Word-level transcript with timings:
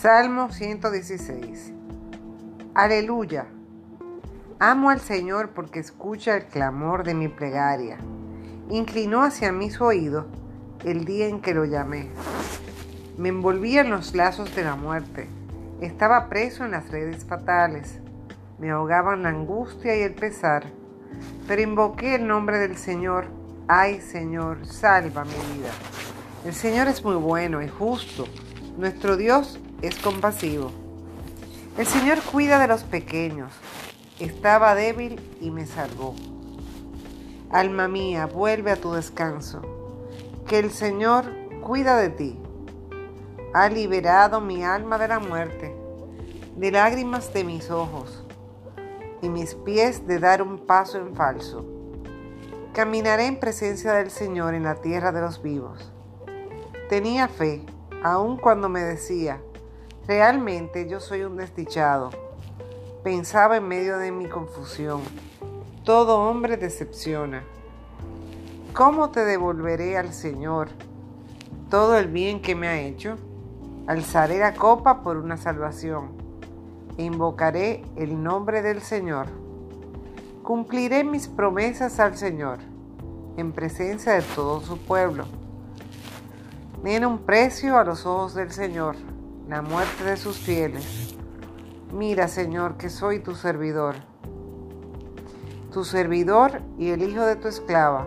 Salmo 0.00 0.50
116. 0.50 1.74
Aleluya. 2.74 3.48
Amo 4.58 4.88
al 4.88 4.98
Señor 4.98 5.50
porque 5.50 5.78
escucha 5.78 6.38
el 6.38 6.46
clamor 6.46 7.04
de 7.04 7.12
mi 7.12 7.28
plegaria. 7.28 7.98
Inclinó 8.70 9.22
hacia 9.22 9.52
mí 9.52 9.70
su 9.70 9.84
oído 9.84 10.26
el 10.86 11.04
día 11.04 11.26
en 11.28 11.42
que 11.42 11.52
lo 11.52 11.66
llamé. 11.66 12.08
Me 13.18 13.28
envolvía 13.28 13.82
en 13.82 13.90
los 13.90 14.14
lazos 14.14 14.56
de 14.56 14.64
la 14.64 14.74
muerte. 14.74 15.28
Estaba 15.82 16.30
preso 16.30 16.64
en 16.64 16.70
las 16.70 16.90
redes 16.90 17.26
fatales. 17.26 17.98
Me 18.58 18.70
ahogaban 18.70 19.24
la 19.24 19.28
angustia 19.28 19.98
y 19.98 20.00
el 20.00 20.14
pesar. 20.14 20.64
Pero 21.46 21.60
invoqué 21.60 22.14
el 22.14 22.26
nombre 22.26 22.58
del 22.58 22.78
Señor. 22.78 23.26
Ay 23.68 24.00
Señor, 24.00 24.64
salva 24.64 25.26
mi 25.26 25.58
vida. 25.58 25.72
El 26.46 26.54
Señor 26.54 26.88
es 26.88 27.04
muy 27.04 27.16
bueno 27.16 27.60
y 27.60 27.68
justo. 27.68 28.24
Nuestro 28.78 29.18
Dios 29.18 29.60
es 29.82 29.96
compasivo. 29.96 30.70
El 31.78 31.86
Señor 31.86 32.20
cuida 32.20 32.58
de 32.58 32.68
los 32.68 32.82
pequeños. 32.82 33.52
Estaba 34.18 34.74
débil 34.74 35.20
y 35.40 35.50
me 35.50 35.66
salvó. 35.66 36.14
Alma 37.50 37.88
mía, 37.88 38.26
vuelve 38.26 38.70
a 38.70 38.76
tu 38.76 38.92
descanso, 38.92 39.62
que 40.46 40.58
el 40.58 40.70
Señor 40.70 41.24
cuida 41.62 41.96
de 41.96 42.10
ti. 42.10 42.38
Ha 43.54 43.68
liberado 43.68 44.40
mi 44.40 44.62
alma 44.62 44.98
de 44.98 45.08
la 45.08 45.18
muerte, 45.18 45.74
de 46.56 46.70
lágrimas 46.70 47.32
de 47.32 47.44
mis 47.44 47.70
ojos 47.70 48.24
y 49.22 49.28
mis 49.28 49.54
pies 49.54 50.06
de 50.06 50.18
dar 50.18 50.42
un 50.42 50.58
paso 50.58 50.98
en 50.98 51.14
falso. 51.14 51.64
Caminaré 52.72 53.26
en 53.26 53.40
presencia 53.40 53.94
del 53.94 54.10
Señor 54.10 54.54
en 54.54 54.64
la 54.64 54.76
tierra 54.76 55.10
de 55.10 55.22
los 55.22 55.42
vivos. 55.42 55.92
Tenía 56.88 57.26
fe, 57.26 57.64
aun 58.02 58.36
cuando 58.36 58.68
me 58.68 58.82
decía, 58.82 59.40
Realmente 60.06 60.88
yo 60.88 61.00
soy 61.00 61.22
un 61.22 61.36
desdichado. 61.36 62.10
Pensaba 63.02 63.56
en 63.56 63.68
medio 63.68 63.98
de 63.98 64.12
mi 64.12 64.28
confusión. 64.28 65.02
Todo 65.84 66.20
hombre 66.20 66.56
decepciona. 66.56 67.44
¿Cómo 68.74 69.10
te 69.10 69.24
devolveré 69.24 69.96
al 69.96 70.12
Señor 70.12 70.68
todo 71.68 71.96
el 71.98 72.08
bien 72.08 72.42
que 72.42 72.54
me 72.54 72.68
ha 72.68 72.80
hecho? 72.80 73.16
Alzaré 73.86 74.38
la 74.38 74.54
copa 74.54 75.02
por 75.02 75.16
una 75.16 75.36
salvación 75.36 76.20
invocaré 77.02 77.82
el 77.96 78.22
nombre 78.22 78.62
del 78.62 78.80
Señor. 78.80 79.26
Cumpliré 80.42 81.04
mis 81.04 81.28
promesas 81.28 82.00
al 82.00 82.16
Señor 82.16 82.58
en 83.36 83.52
presencia 83.52 84.12
de 84.12 84.22
todo 84.22 84.60
su 84.60 84.78
pueblo. 84.78 85.24
Tiene 86.82 87.06
un 87.06 87.18
precio 87.18 87.78
a 87.78 87.84
los 87.84 88.06
ojos 88.06 88.34
del 88.34 88.50
Señor 88.50 88.96
la 89.50 89.62
muerte 89.62 90.04
de 90.04 90.16
sus 90.16 90.38
fieles. 90.38 91.16
Mira, 91.92 92.28
Señor, 92.28 92.76
que 92.76 92.88
soy 92.88 93.18
tu 93.18 93.34
servidor, 93.34 93.96
tu 95.72 95.82
servidor 95.82 96.62
y 96.78 96.90
el 96.90 97.02
hijo 97.02 97.26
de 97.26 97.34
tu 97.34 97.48
esclava. 97.48 98.06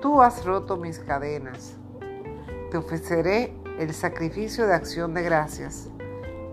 Tú 0.00 0.22
has 0.22 0.46
roto 0.46 0.78
mis 0.78 0.98
cadenas. 0.98 1.76
Te 2.70 2.78
ofreceré 2.78 3.54
el 3.78 3.92
sacrificio 3.92 4.66
de 4.66 4.72
acción 4.72 5.12
de 5.12 5.22
gracias. 5.22 5.90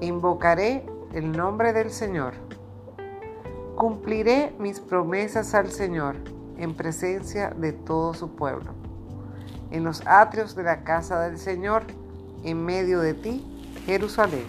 Invocaré 0.01 0.85
el 1.13 1.31
nombre 1.31 1.71
del 1.71 1.91
Señor. 1.91 2.33
Cumpliré 3.77 4.53
mis 4.59 4.81
promesas 4.81 5.53
al 5.53 5.71
Señor 5.71 6.17
en 6.57 6.75
presencia 6.75 7.51
de 7.51 7.71
todo 7.71 8.13
su 8.15 8.35
pueblo. 8.35 8.73
En 9.71 9.85
los 9.85 10.05
atrios 10.05 10.57
de 10.57 10.63
la 10.63 10.83
casa 10.83 11.21
del 11.21 11.37
Señor, 11.37 11.83
en 12.43 12.65
medio 12.65 12.99
de 12.99 13.13
ti, 13.13 13.47
Jerusalém. 13.87 14.45